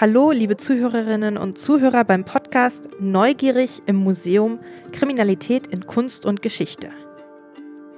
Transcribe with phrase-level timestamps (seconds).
[0.00, 4.58] Hallo, liebe Zuhörerinnen und Zuhörer beim Podcast Neugierig im Museum
[4.92, 6.88] Kriminalität in Kunst und Geschichte.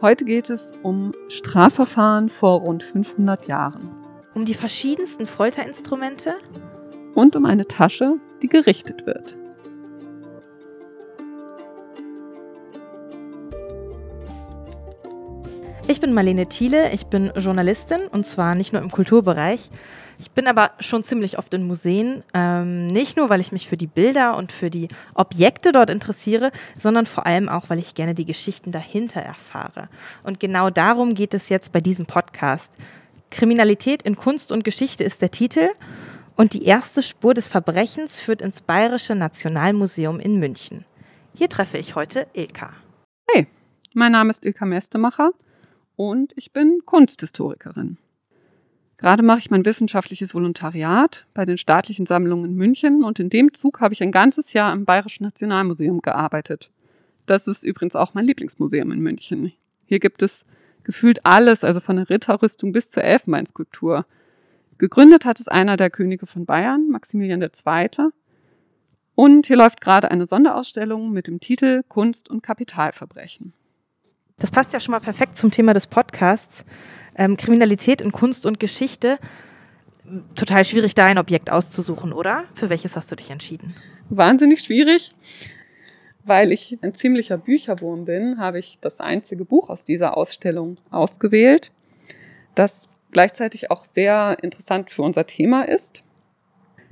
[0.00, 3.88] Heute geht es um Strafverfahren vor rund 500 Jahren.
[4.34, 6.34] Um die verschiedensten Folterinstrumente
[7.14, 9.36] und um eine Tasche, die gerichtet wird.
[15.92, 19.68] Ich bin Marlene Thiele, ich bin Journalistin und zwar nicht nur im Kulturbereich.
[20.18, 23.76] Ich bin aber schon ziemlich oft in Museen, ähm, nicht nur, weil ich mich für
[23.76, 26.50] die Bilder und für die Objekte dort interessiere,
[26.80, 29.90] sondern vor allem auch, weil ich gerne die Geschichten dahinter erfahre.
[30.22, 32.72] Und genau darum geht es jetzt bei diesem Podcast.
[33.30, 35.68] Kriminalität in Kunst und Geschichte ist der Titel
[36.36, 40.86] und die erste Spur des Verbrechens führt ins Bayerische Nationalmuseum in München.
[41.34, 42.70] Hier treffe ich heute Ilka.
[43.30, 43.46] Hey,
[43.92, 45.32] mein Name ist Ilka Mestemacher
[45.96, 47.98] und ich bin Kunsthistorikerin.
[48.98, 53.52] Gerade mache ich mein wissenschaftliches Volontariat bei den staatlichen Sammlungen in München und in dem
[53.52, 56.70] Zug habe ich ein ganzes Jahr im Bayerischen Nationalmuseum gearbeitet.
[57.26, 59.52] Das ist übrigens auch mein Lieblingsmuseum in München.
[59.86, 60.44] Hier gibt es
[60.84, 64.06] gefühlt alles, also von der Ritterrüstung bis zur Elfenbeinskulptur.
[64.78, 67.88] Gegründet hat es einer der Könige von Bayern, Maximilian II.
[69.14, 73.52] Und hier läuft gerade eine Sonderausstellung mit dem Titel Kunst und Kapitalverbrechen.
[74.42, 76.64] Das passt ja schon mal perfekt zum Thema des Podcasts.
[77.14, 79.20] Ähm, Kriminalität in Kunst und Geschichte.
[80.34, 82.42] Total schwierig, da ein Objekt auszusuchen, oder?
[82.54, 83.76] Für welches hast du dich entschieden?
[84.10, 85.14] Wahnsinnig schwierig.
[86.24, 91.70] Weil ich ein ziemlicher Bücherwurm bin, habe ich das einzige Buch aus dieser Ausstellung ausgewählt,
[92.56, 96.02] das gleichzeitig auch sehr interessant für unser Thema ist.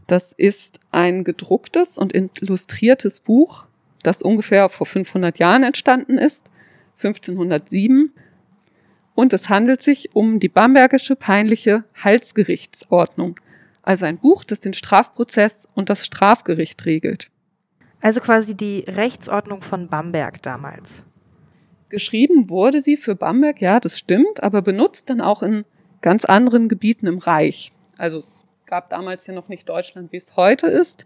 [0.07, 3.67] Das ist ein gedrucktes und illustriertes Buch,
[4.05, 6.48] das ungefähr vor 500 Jahren entstanden ist
[7.03, 8.12] 1507
[9.15, 13.39] und es handelt sich um die Bambergische peinliche Halsgerichtsordnung,
[13.83, 17.31] also ein Buch, das den Strafprozess und das Strafgericht regelt.
[18.01, 21.05] Also quasi die Rechtsordnung von Bamberg damals.
[21.91, 25.64] Geschrieben wurde sie für Bamberg, ja, das stimmt, aber benutzt dann auch in
[26.01, 27.73] ganz anderen Gebieten im Reich.
[27.98, 31.05] Also es gab damals ja noch nicht Deutschland, wie es heute ist,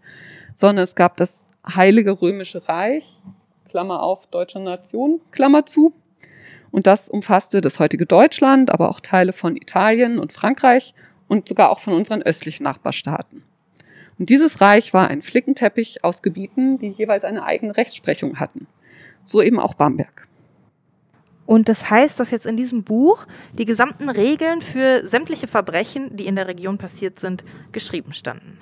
[0.53, 3.21] sondern es gab das Heilige Römische Reich,
[3.75, 5.91] Klammer auf, deutsche Nation, Klammer zu.
[6.71, 10.93] Und das umfasste das heutige Deutschland, aber auch Teile von Italien und Frankreich
[11.27, 13.43] und sogar auch von unseren östlichen Nachbarstaaten.
[14.17, 18.65] Und dieses Reich war ein Flickenteppich aus Gebieten, die jeweils eine eigene Rechtsprechung hatten.
[19.25, 20.25] So eben auch Bamberg.
[21.45, 26.27] Und das heißt, dass jetzt in diesem Buch die gesamten Regeln für sämtliche Verbrechen, die
[26.27, 27.43] in der Region passiert sind,
[27.73, 28.57] geschrieben standen.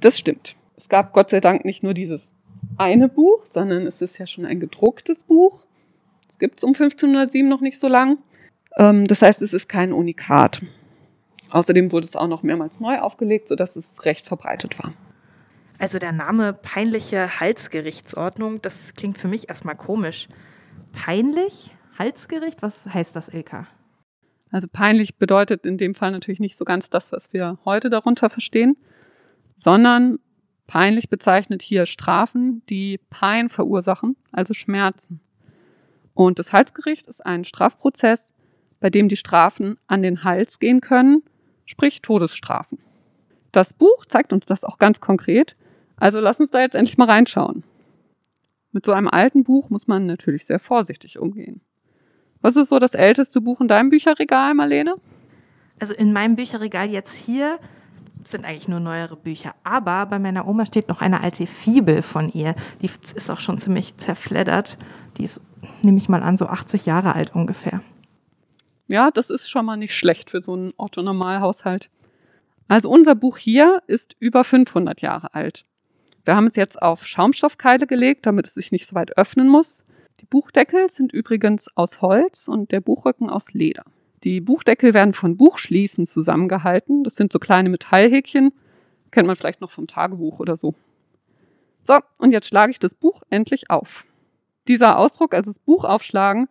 [0.00, 0.56] Das stimmt.
[0.78, 2.34] Es gab Gott sei Dank nicht nur dieses
[2.78, 5.66] eine Buch, sondern es ist ja schon ein gedrucktes Buch.
[6.26, 8.18] Das gibt es um 1507 noch nicht so lang.
[8.76, 10.62] Ähm, das heißt, es ist kein Unikat.
[11.50, 14.92] Außerdem wurde es auch noch mehrmals neu aufgelegt, sodass es recht verbreitet war.
[15.78, 20.28] Also der Name peinliche Halsgerichtsordnung, das klingt für mich erstmal komisch.
[20.92, 21.74] Peinlich?
[21.98, 22.62] Halsgericht?
[22.62, 23.68] Was heißt das, Ilka?
[24.50, 28.30] Also peinlich bedeutet in dem Fall natürlich nicht so ganz das, was wir heute darunter
[28.30, 28.76] verstehen,
[29.56, 30.18] sondern
[30.66, 35.20] Peinlich bezeichnet hier Strafen, die Pein verursachen, also Schmerzen.
[36.14, 38.32] Und das Halsgericht ist ein Strafprozess,
[38.80, 41.22] bei dem die Strafen an den Hals gehen können,
[41.64, 42.78] sprich Todesstrafen.
[43.52, 45.56] Das Buch zeigt uns das auch ganz konkret,
[45.96, 47.64] also lass uns da jetzt endlich mal reinschauen.
[48.72, 51.60] Mit so einem alten Buch muss man natürlich sehr vorsichtig umgehen.
[52.40, 54.96] Was ist so das älteste Buch in deinem Bücherregal, Marlene?
[55.80, 57.58] Also in meinem Bücherregal jetzt hier
[58.28, 59.54] sind eigentlich nur neuere Bücher.
[59.64, 62.54] Aber bei meiner Oma steht noch eine alte Fibel von ihr.
[62.82, 64.76] Die ist auch schon ziemlich zerfleddert.
[65.18, 65.40] Die ist,
[65.82, 67.80] nehme ich mal an, so 80 Jahre alt ungefähr.
[68.86, 71.90] Ja, das ist schon mal nicht schlecht für so einen Otto-Normalhaushalt.
[72.68, 75.64] Also unser Buch hier ist über 500 Jahre alt.
[76.24, 79.84] Wir haben es jetzt auf Schaumstoffkeile gelegt, damit es sich nicht so weit öffnen muss.
[80.20, 83.84] Die Buchdeckel sind übrigens aus Holz und der Buchrücken aus Leder.
[84.24, 87.04] Die Buchdeckel werden von Buchschließen zusammengehalten.
[87.04, 88.52] Das sind so kleine Metallhäkchen.
[89.10, 90.74] Kennt man vielleicht noch vom Tagebuch oder so.
[91.82, 94.06] So, und jetzt schlage ich das Buch endlich auf.
[94.66, 96.48] Dieser Ausdruck, also das Buch aufschlagen,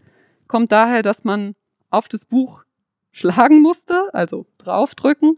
[0.47, 1.55] kommt daher, dass man
[1.89, 2.63] auf das Buch
[3.11, 5.37] schlagen musste, also draufdrücken,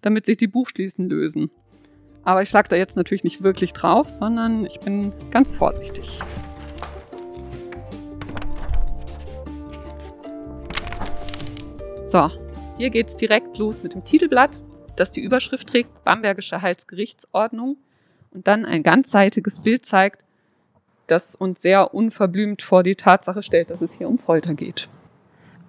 [0.00, 1.50] damit sich die Buchschließen lösen.
[2.22, 6.20] Aber ich schlage da jetzt natürlich nicht wirklich drauf, sondern ich bin ganz vorsichtig.
[12.12, 12.30] So,
[12.76, 14.60] hier geht's direkt los mit dem Titelblatt,
[14.96, 17.78] das die Überschrift trägt Bambergische Heilsgerichtsordnung
[18.32, 20.22] und dann ein ganzseitiges Bild zeigt,
[21.06, 24.90] das uns sehr unverblümt vor die Tatsache stellt, dass es hier um Folter geht.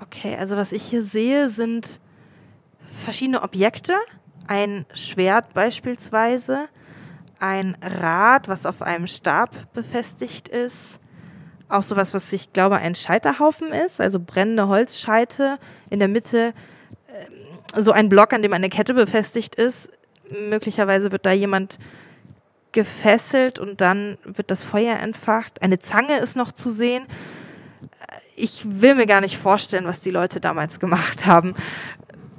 [0.02, 2.02] Okay, also was ich hier sehe, sind
[2.82, 3.96] verschiedene Objekte,
[4.46, 6.68] ein Schwert beispielsweise,
[7.40, 11.00] ein Rad, was auf einem Stab befestigt ist,
[11.70, 15.58] auch sowas, was ich glaube ein Scheiterhaufen ist, also brennende Holzscheite,
[15.90, 16.54] in der Mitte
[17.08, 19.90] äh, so ein Block, an dem eine Kette befestigt ist.
[20.30, 21.80] Möglicherweise wird da jemand
[22.72, 25.62] gefesselt und dann wird das Feuer entfacht.
[25.62, 27.06] Eine Zange ist noch zu sehen.
[28.36, 31.54] Ich will mir gar nicht vorstellen, was die Leute damals gemacht haben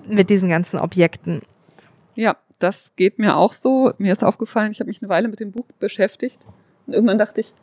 [0.06, 1.43] mit diesen ganzen Objekten.
[2.15, 3.93] Ja, das geht mir auch so.
[3.99, 6.38] Mir ist aufgefallen, ich habe mich eine Weile mit dem Buch beschäftigt
[6.87, 7.55] und irgendwann dachte ich,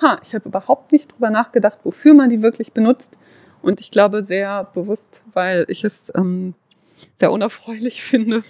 [0.00, 3.18] ha, ich habe überhaupt nicht drüber nachgedacht, wofür man die wirklich benutzt.
[3.62, 6.54] Und ich glaube sehr bewusst, weil ich es ähm,
[7.14, 8.42] sehr unerfreulich finde.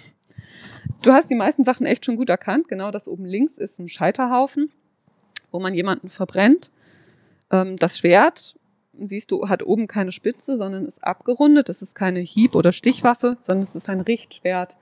[1.03, 2.67] Du hast die meisten Sachen echt schon gut erkannt.
[2.67, 4.71] Genau das oben links ist ein Scheiterhaufen,
[5.51, 6.71] wo man jemanden verbrennt.
[7.49, 8.55] Ähm, das Schwert,
[8.99, 11.69] siehst du, hat oben keine Spitze, sondern ist abgerundet.
[11.69, 14.77] Das ist keine Hieb- oder Stichwaffe, sondern es ist ein Richtschwert,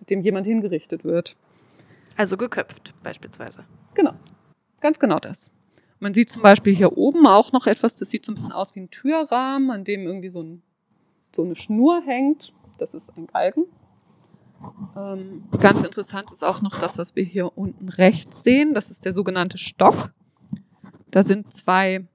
[0.00, 1.36] mit dem jemand hingerichtet wird.
[2.16, 3.64] Also geköpft beispielsweise.
[3.94, 4.14] Genau,
[4.80, 5.50] ganz genau das.
[6.04, 8.74] Man sieht zum Beispiel hier oben auch noch etwas, das sieht so ein bisschen aus
[8.74, 10.62] wie ein Türrahmen, an dem irgendwie so, ein,
[11.34, 12.52] so eine Schnur hängt.
[12.76, 13.64] Das ist ein Galgen.
[14.94, 18.74] Ähm, ganz interessant ist auch noch das, was wir hier unten rechts sehen.
[18.74, 20.12] Das ist der sogenannte Stock.
[21.10, 22.06] Da sind zwei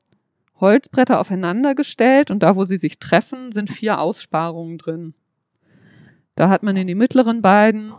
[0.60, 5.16] Holzbretter aufeinander gestellt und da, wo sie sich treffen, sind vier Aussparungen drin.
[6.36, 7.92] Da hat man in die mittleren beiden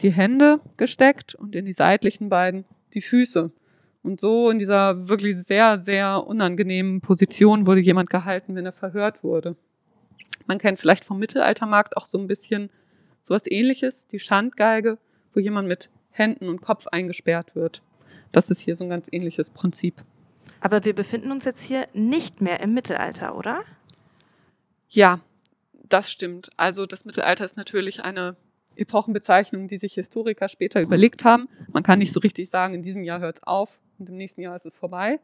[0.00, 3.52] die Hände gesteckt und in die seitlichen beiden die Füße.
[4.06, 9.24] Und so in dieser wirklich sehr, sehr unangenehmen Position wurde jemand gehalten, wenn er verhört
[9.24, 9.56] wurde.
[10.46, 12.70] Man kennt vielleicht vom Mittelaltermarkt auch so ein bisschen
[13.20, 14.98] sowas ähnliches, die Schandgeige,
[15.34, 17.82] wo jemand mit Händen und Kopf eingesperrt wird.
[18.30, 20.04] Das ist hier so ein ganz ähnliches Prinzip.
[20.60, 23.64] Aber wir befinden uns jetzt hier nicht mehr im Mittelalter, oder?
[24.88, 25.18] Ja,
[25.72, 26.48] das stimmt.
[26.56, 28.36] Also das Mittelalter ist natürlich eine
[28.76, 31.48] Epochenbezeichnung, die sich Historiker später überlegt haben.
[31.72, 34.40] Man kann nicht so richtig sagen, in diesem Jahr hört es auf und im nächsten
[34.40, 35.18] Jahr ist es vorbei.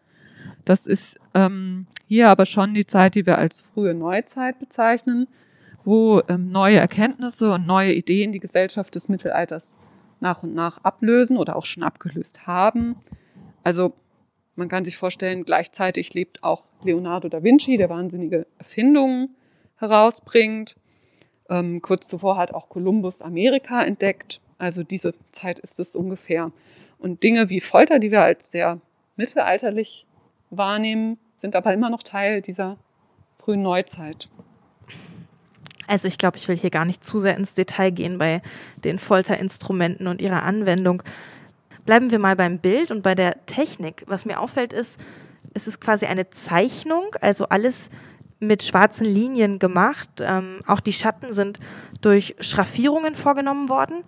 [0.64, 5.28] Das ist ähm, hier aber schon die Zeit, die wir als frühe Neuzeit bezeichnen,
[5.84, 9.78] wo ähm, neue Erkenntnisse und neue Ideen die Gesellschaft des Mittelalters
[10.20, 12.96] nach und nach ablösen oder auch schon abgelöst haben.
[13.64, 13.92] Also
[14.54, 19.34] man kann sich vorstellen, gleichzeitig lebt auch Leonardo da Vinci, der wahnsinnige Erfindungen
[19.76, 20.76] herausbringt.
[21.48, 24.40] Ähm, kurz zuvor hat auch Kolumbus Amerika entdeckt.
[24.58, 26.52] Also diese Zeit ist es ungefähr.
[27.02, 28.80] Und Dinge wie Folter, die wir als sehr
[29.16, 30.06] mittelalterlich
[30.50, 32.78] wahrnehmen, sind aber immer noch Teil dieser
[33.40, 34.28] frühen Neuzeit.
[35.88, 38.40] Also ich glaube, ich will hier gar nicht zu sehr ins Detail gehen bei
[38.84, 41.02] den Folterinstrumenten und ihrer Anwendung.
[41.86, 44.04] Bleiben wir mal beim Bild und bei der Technik.
[44.06, 45.00] Was mir auffällt ist,
[45.54, 47.90] es ist quasi eine Zeichnung, also alles
[48.38, 50.08] mit schwarzen Linien gemacht.
[50.20, 51.58] Ähm, auch die Schatten sind
[52.00, 54.04] durch Schraffierungen vorgenommen worden.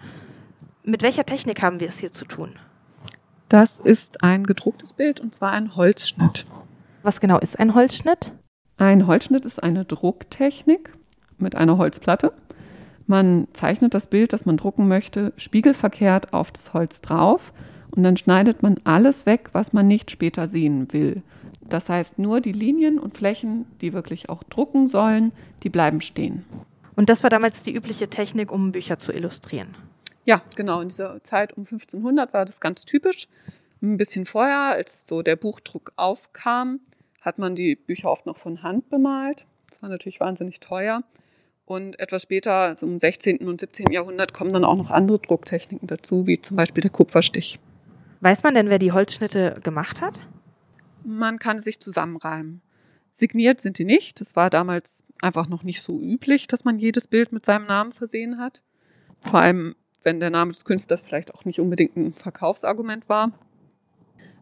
[0.84, 2.56] Mit welcher Technik haben wir es hier zu tun?
[3.48, 6.46] Das ist ein gedrucktes Bild und zwar ein Holzschnitt.
[7.02, 8.32] Was genau ist ein Holzschnitt?
[8.76, 10.92] Ein Holzschnitt ist eine Drucktechnik
[11.38, 12.32] mit einer Holzplatte.
[13.06, 17.52] Man zeichnet das Bild, das man drucken möchte, spiegelverkehrt auf das Holz drauf
[17.90, 21.22] und dann schneidet man alles weg, was man nicht später sehen will.
[21.68, 25.32] Das heißt, nur die Linien und Flächen, die wirklich auch drucken sollen,
[25.62, 26.44] die bleiben stehen.
[26.96, 29.76] Und das war damals die übliche Technik, um Bücher zu illustrieren.
[30.24, 30.80] Ja, genau.
[30.80, 33.28] In dieser Zeit um 1500 war das ganz typisch.
[33.82, 36.80] Ein bisschen vorher, als so der Buchdruck aufkam,
[37.20, 39.46] hat man die Bücher oft noch von Hand bemalt.
[39.68, 41.02] Das war natürlich wahnsinnig teuer.
[41.66, 43.38] Und etwas später, also im 16.
[43.38, 43.90] und 17.
[43.90, 47.58] Jahrhundert, kommen dann auch noch andere Drucktechniken dazu, wie zum Beispiel der Kupferstich.
[48.20, 50.20] Weiß man denn, wer die Holzschnitte gemacht hat?
[51.04, 52.62] Man kann sich zusammenreimen.
[53.10, 54.20] Signiert sind die nicht.
[54.20, 57.92] Es war damals einfach noch nicht so üblich, dass man jedes Bild mit seinem Namen
[57.92, 58.62] versehen hat.
[59.20, 59.74] Vor allem,
[60.04, 63.32] wenn der Name des Künstlers vielleicht auch nicht unbedingt ein Verkaufsargument war.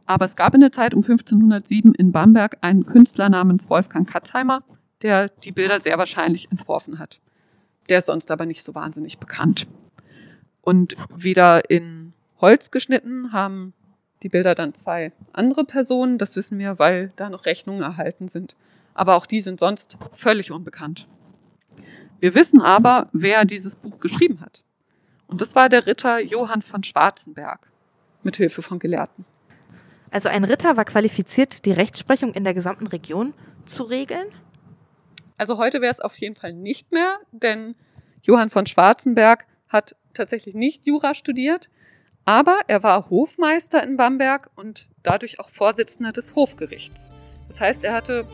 [0.04, 4.62] Aber es gab in der Zeit um 1507 in Bamberg einen Künstler namens Wolfgang Katzheimer,
[5.00, 7.20] der die Bilder sehr wahrscheinlich entworfen hat.
[7.88, 9.66] Der ist sonst aber nicht so wahnsinnig bekannt.
[10.60, 13.72] Und wieder in Holz geschnitten haben
[14.22, 16.18] die Bilder dann zwei andere Personen.
[16.18, 18.54] Das wissen wir, weil da noch Rechnungen erhalten sind.
[18.94, 21.08] Aber auch die sind sonst völlig unbekannt.
[22.20, 24.62] Wir wissen aber, wer dieses Buch geschrieben hat.
[25.32, 27.66] Und das war der Ritter Johann von Schwarzenberg,
[28.22, 29.24] mit Hilfe von Gelehrten.
[30.10, 33.32] Also ein Ritter war qualifiziert, die Rechtsprechung in der gesamten Region
[33.64, 34.26] zu regeln?
[35.38, 37.76] Also heute wäre es auf jeden Fall nicht mehr, denn
[38.20, 41.70] Johann von Schwarzenberg hat tatsächlich nicht Jura studiert,
[42.26, 47.10] aber er war Hofmeister in Bamberg und dadurch auch Vorsitzender des Hofgerichts.
[47.48, 48.28] Das heißt, er hatte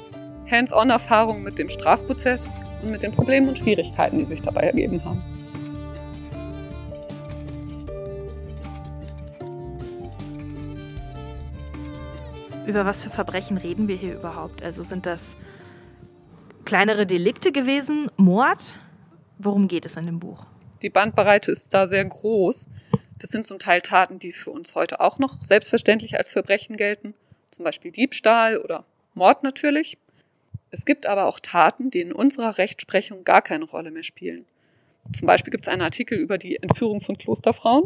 [0.51, 2.51] Hands-on-Erfahrung mit dem Strafprozess
[2.83, 5.38] und mit den Problemen und Schwierigkeiten, die sich dabei ergeben haben.
[12.69, 14.63] Über was für Verbrechen reden wir hier überhaupt?
[14.63, 15.37] Also sind das
[16.67, 18.79] kleinere Delikte gewesen, Mord?
[19.39, 20.45] Worum geht es in dem Buch?
[20.83, 22.69] Die Bandbreite ist da sehr groß.
[23.19, 27.15] Das sind zum Teil Taten, die für uns heute auch noch selbstverständlich als Verbrechen gelten,
[27.51, 28.85] zum Beispiel Diebstahl oder
[29.15, 29.97] Mord natürlich.
[30.71, 34.45] Es gibt aber auch Taten, die in unserer Rechtsprechung gar keine Rolle mehr spielen.
[35.15, 37.85] Zum Beispiel gibt es einen Artikel über die Entführung von Klosterfrauen.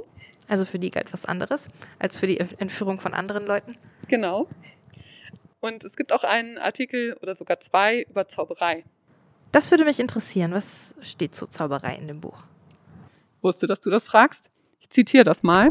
[0.48, 1.68] Also für die galt was anderes
[2.00, 3.76] als für die Entführung von anderen Leuten.
[4.08, 4.48] Genau.
[5.60, 8.84] Und es gibt auch einen Artikel oder sogar zwei über Zauberei.
[9.52, 10.52] Das würde mich interessieren.
[10.52, 12.44] Was steht zur Zauberei in dem Buch?
[13.42, 14.50] Wusste, dass du das fragst.
[14.80, 15.68] Ich zitiere das mal.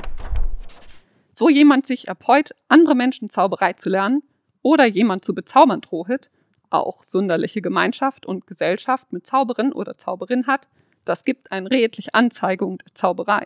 [1.33, 4.23] So jemand sich erpeut, andere Menschen Zauberei zu lernen
[4.61, 6.29] oder jemand zu bezaubern drohet,
[6.69, 10.67] auch sonderliche Gemeinschaft und Gesellschaft mit Zauberin oder Zauberin hat,
[11.05, 13.45] das gibt ein redlich Anzeigung der Zauberei.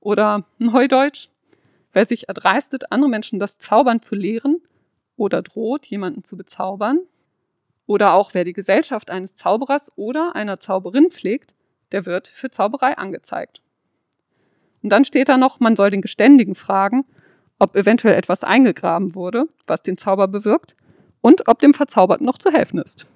[0.00, 1.28] Oder Neudeutsch,
[1.96, 4.60] wer sich erdreistet, andere Menschen das Zaubern zu lehren
[5.16, 7.00] oder droht, jemanden zu bezaubern,
[7.86, 11.54] oder auch wer die Gesellschaft eines Zauberers oder einer Zauberin pflegt,
[11.92, 13.62] der wird für Zauberei angezeigt.
[14.82, 17.06] Und dann steht da noch, man soll den Geständigen fragen,
[17.58, 20.76] ob eventuell etwas eingegraben wurde, was den Zauber bewirkt,
[21.22, 23.06] und ob dem Verzauberten noch zu helfen ist.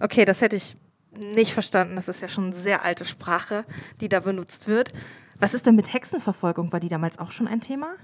[0.00, 0.76] Okay, das hätte ich
[1.12, 1.96] nicht verstanden.
[1.96, 3.64] Das ist ja schon sehr alte Sprache,
[4.02, 4.92] die da benutzt wird.
[5.40, 6.72] Was ist denn mit Hexenverfolgung?
[6.72, 7.94] War die damals auch schon ein Thema?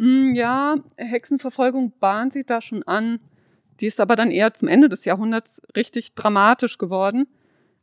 [0.00, 3.20] Mm, ja, Hexenverfolgung bahnt sich da schon an.
[3.80, 7.26] Die ist aber dann eher zum Ende des Jahrhunderts richtig dramatisch geworden.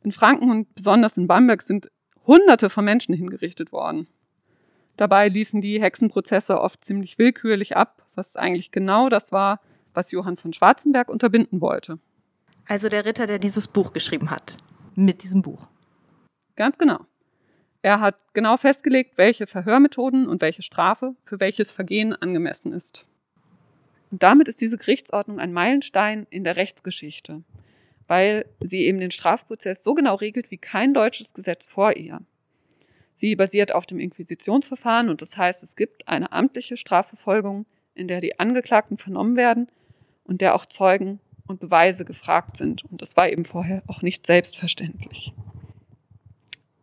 [0.02, 1.92] In Franken und besonders in Bamberg sind
[2.26, 4.08] Hunderte von Menschen hingerichtet worden.
[4.96, 9.60] Dabei liefen die Hexenprozesse oft ziemlich willkürlich ab, was eigentlich genau das war,
[9.94, 12.00] was Johann von Schwarzenberg unterbinden wollte.
[12.66, 14.56] Also der Ritter, der dieses Buch geschrieben hat.
[14.96, 15.68] Mit diesem Buch.
[16.56, 16.98] Ganz genau.
[17.88, 23.06] Er hat genau festgelegt, welche Verhörmethoden und welche Strafe für welches Vergehen angemessen ist.
[24.10, 27.44] Und damit ist diese Gerichtsordnung ein Meilenstein in der Rechtsgeschichte,
[28.06, 32.20] weil sie eben den Strafprozess so genau regelt wie kein deutsches Gesetz vor ihr.
[33.14, 37.64] Sie basiert auf dem Inquisitionsverfahren und das heißt, es gibt eine amtliche Strafverfolgung,
[37.94, 39.66] in der die Angeklagten vernommen werden
[40.24, 42.84] und der auch Zeugen und Beweise gefragt sind.
[42.84, 45.32] Und das war eben vorher auch nicht selbstverständlich.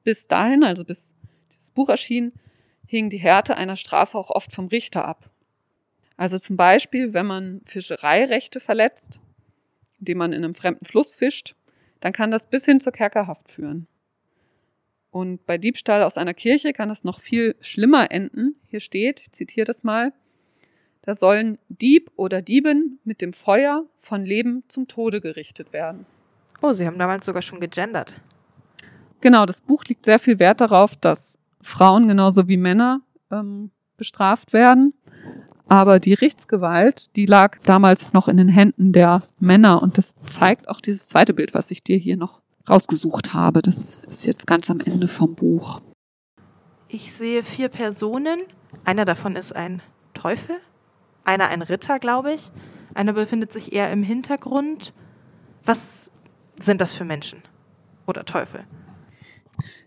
[0.05, 1.15] Bis dahin, also bis
[1.51, 2.31] dieses Buch erschien,
[2.85, 5.29] hing die Härte einer Strafe auch oft vom Richter ab.
[6.15, 9.19] Also zum Beispiel, wenn man Fischereirechte verletzt,
[10.00, 11.55] indem man in einem fremden Fluss fischt,
[12.00, 13.88] dann kann das bis hin zur Kerkerhaft führen.
[15.09, 18.55] Und bei Diebstahl aus einer Kirche kann das noch viel schlimmer enden.
[18.67, 20.13] Hier steht, ich zitiere das mal,
[21.01, 26.05] da sollen Dieb oder Diebin mit dem Feuer von Leben zum Tode gerichtet werden.
[26.62, 28.21] Oh, Sie haben damals sogar schon gegendert.
[29.25, 33.01] Genau, das Buch liegt sehr viel Wert darauf, dass Frauen genauso wie Männer
[33.32, 34.94] ähm, bestraft werden.
[35.67, 39.82] Aber die Rechtsgewalt, die lag damals noch in den Händen der Männer.
[39.82, 43.63] Und das zeigt auch dieses zweite Bild, was ich dir hier noch rausgesucht habe.
[43.63, 45.82] Das ist jetzt ganz am Ende vom Buch.
[46.88, 48.38] Ich sehe vier Personen.
[48.84, 49.82] Einer davon ist ein
[50.13, 50.55] Teufel
[51.25, 52.51] einer ein Ritter, glaube ich.
[52.94, 54.94] Einer befindet sich eher im Hintergrund.
[55.65, 56.12] Was
[56.60, 57.41] sind das für Menschen
[58.05, 58.65] oder Teufel?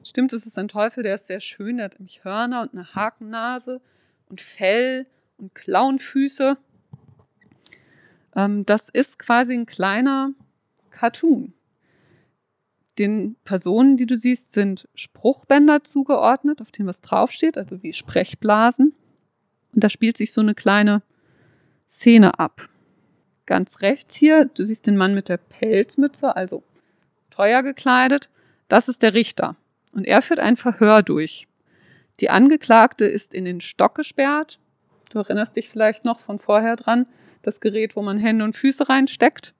[0.04, 1.76] Stimmt, es ist ein Teufel, der ist sehr schön.
[1.76, 3.80] Der hat nämlich Hörner und eine Hakennase
[4.28, 6.56] und Fell und Klauenfüße.
[8.36, 10.32] Ähm, das ist quasi ein kleiner
[10.90, 11.52] Cartoon.
[12.98, 18.92] Den Personen, die du siehst, sind Spruchbänder zugeordnet, auf denen was draufsteht, also wie Sprechblasen.
[19.72, 21.02] Und da spielt sich so eine kleine
[21.88, 22.68] Szene ab.
[23.46, 26.64] Ganz rechts hier, du siehst den Mann mit der Pelzmütze, also
[27.30, 28.30] teuer gekleidet.
[28.66, 29.56] Das ist der Richter.
[29.92, 31.49] Und er führt ein Verhör durch.
[32.21, 34.59] Die Angeklagte ist in den Stock gesperrt.
[35.12, 37.07] Du erinnerst dich vielleicht noch von vorher dran,
[37.42, 39.54] das Gerät, wo man Hände und Füße reinsteckt.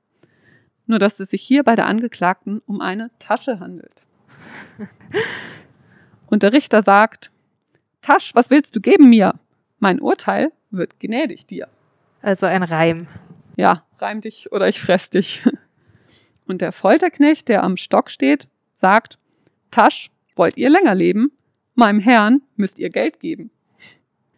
[0.87, 4.07] Nur dass es sich hier bei der Angeklagten um eine Tasche handelt.
[6.27, 7.31] Und der Richter sagt,
[8.03, 9.35] Tasch, was willst du geben mir?
[9.79, 11.69] Mein Urteil wird gnädig dir.
[12.23, 13.07] Also ein Reim.
[13.57, 15.45] Ja, reim dich oder ich fress dich.
[16.47, 19.19] Und der Folterknecht, der am Stock steht, sagt,
[19.71, 21.33] Tasch, wollt ihr länger leben?
[21.75, 23.51] Meinem Herrn müsst ihr Geld geben.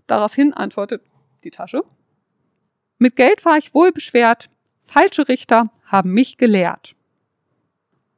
[0.07, 1.03] Daraufhin antwortet
[1.45, 1.85] die Tasche,
[3.03, 4.51] mit Geld war ich wohl beschwert,
[4.85, 6.95] falsche Richter haben mich gelehrt.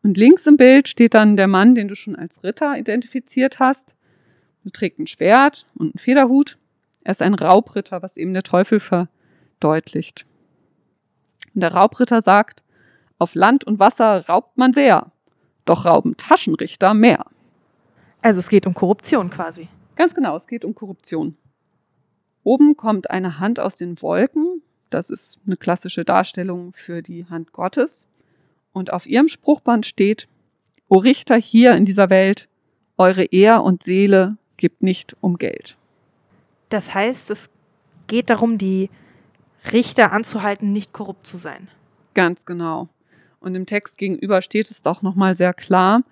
[0.02, 3.94] Und links im Bild steht dann der Mann, den du schon als Ritter identifiziert hast.
[4.64, 6.58] Er trägt ein Schwert und einen Federhut.
[7.04, 9.08] Er ist ein Raubritter, was eben der Teufel ver
[9.60, 10.26] verdeutlicht.
[11.54, 12.64] Der Raubritter sagt,
[13.18, 15.12] auf Land und Wasser raubt man sehr,
[15.64, 17.26] doch rauben Taschenrichter mehr.
[18.22, 19.68] Also es geht um Korruption quasi.
[19.96, 21.36] Ganz genau, es geht um Korruption.
[22.44, 27.52] Oben kommt eine Hand aus den Wolken, Das ist eine klassische Darstellung für die Hand
[27.52, 28.06] Gottes.
[28.72, 30.28] Und auf ihrem Spruchband steht,
[30.88, 32.48] O Richter hier in dieser Welt,
[32.98, 35.78] eure Ehr und Seele gibt nicht um Geld.
[36.68, 37.48] Das heißt, es
[38.06, 38.90] geht darum, die
[39.72, 41.68] Richter anzuhalten, nicht korrupt zu sein.
[42.12, 42.88] Ganz genau.
[43.40, 46.02] Und im Text gegenüber steht es doch nochmal sehr klar,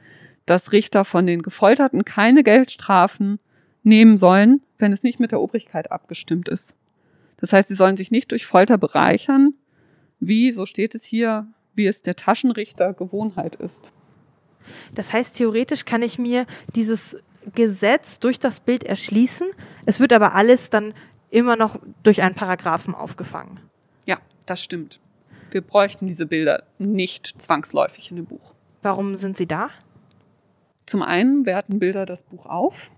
[0.50, 3.38] dass Richter von den Gefolterten keine Geldstrafen
[3.84, 6.74] nehmen sollen, wenn es nicht mit der Obrigkeit abgestimmt ist.
[7.36, 9.54] Das heißt, sie sollen sich nicht durch Folter bereichern,
[10.18, 13.92] wie, so steht es hier, wie es der Taschenrichter Gewohnheit ist.
[14.96, 17.16] Das heißt, theoretisch kann ich mir dieses
[17.54, 19.48] Gesetz durch das Bild erschließen.
[19.86, 20.94] Es wird aber alles dann
[21.30, 23.60] immer noch durch einen Paragraphen aufgefangen.
[24.04, 24.98] Ja, das stimmt.
[25.52, 28.54] Wir bräuchten diese Bilder nicht zwangsläufig in dem Buch.
[28.82, 29.70] Warum sind sie da?
[30.90, 32.90] Zum einen werten Bilder das Buch auf,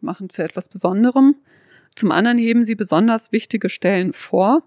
[0.00, 1.36] machen zu etwas Besonderem.
[1.94, 4.64] Zum anderen heben sie besonders wichtige Stellen vor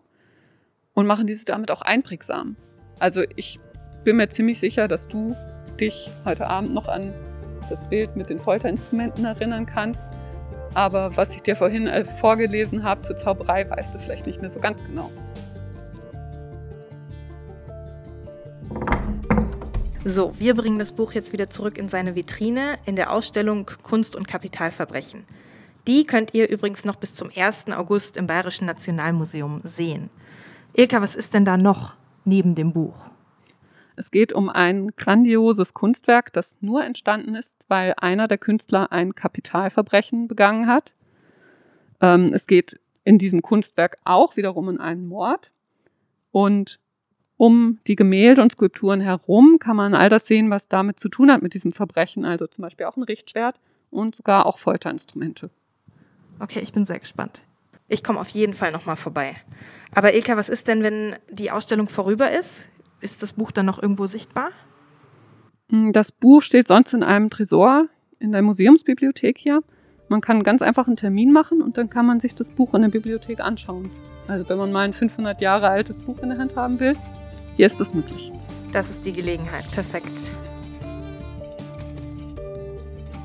[0.94, 2.56] und machen diese damit auch einprägsam.
[2.98, 3.60] Also ich
[4.06, 5.36] bin mir ziemlich sicher, dass du
[5.82, 7.13] dich heute Abend noch an
[7.70, 10.08] das Bild mit den Folterinstrumenten erinnern kannst.
[10.74, 14.50] Aber was ich dir vorhin äh, vorgelesen habe zur Zauberei, weißt du vielleicht nicht mehr
[14.50, 15.12] so ganz genau.
[20.03, 24.15] So, wir bringen das Buch jetzt wieder zurück in seine Vitrine in der Ausstellung Kunst
[24.15, 25.25] und Kapitalverbrechen.
[25.88, 27.67] Die könnt ihr übrigens noch bis zum 1.
[27.67, 30.10] August im Bayerischen Nationalmuseum sehen.
[30.74, 33.12] Ilka, was ist denn da noch neben dem Buch?
[33.96, 39.13] Es geht um ein grandioses Kunstwerk, das nur entstanden ist, weil einer der Künstler ein
[39.13, 40.96] Kapitalverbrechen begangen hat.
[42.00, 45.51] Ähm, es geht in diesem Kunstwerk auch wiederum um einen Mord.
[46.31, 46.79] Und
[47.42, 51.32] um die Gemälde und Skulpturen herum kann man all das sehen, was damit zu tun
[51.32, 52.24] hat mit diesem Verbrechen.
[52.24, 55.50] Also zum Beispiel auch ein Richtschwert und sogar auch Folterinstrumente.
[56.40, 57.42] Okay, ich bin sehr gespannt.
[57.88, 59.38] Ich komme auf jeden Fall nochmal vorbei.
[59.96, 62.68] Aber Ilka, was ist denn, wenn die Ausstellung vorüber ist?
[63.00, 64.50] Ist das Buch dann noch irgendwo sichtbar?
[65.70, 67.88] Hm, das Buch steht sonst in einem Tresor
[68.20, 69.64] in der Museumsbibliothek hier.
[70.10, 72.84] Man kann ganz einfach einen Termin machen und dann kann man sich das Buch in
[72.84, 73.90] der Bibliothek anschauen.
[74.27, 76.96] Also wenn man mal ein 500 Jahre altes Buch in der Hand haben will,
[77.62, 78.34] hier ist das möglich.
[78.72, 79.72] Das ist die Gelegenheit.
[79.72, 80.32] Perfekt.